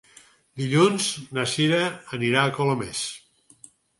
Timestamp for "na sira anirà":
1.37-2.45